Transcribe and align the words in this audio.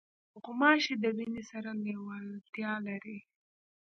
غوماشې 0.41 0.95
د 0.99 1.05
وینې 1.17 1.43
سره 1.51 1.69
لیوالتیا 1.85 2.71
لري. 2.87 3.17